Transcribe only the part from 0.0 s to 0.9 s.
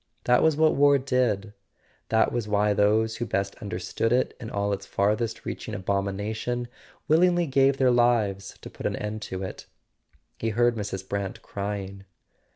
That was what